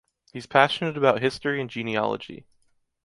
He 0.33 0.39
is 0.39 0.47
passionate 0.47 0.97
about 0.97 1.21
history 1.21 1.61
and 1.61 1.69
genealogy. 1.69 2.47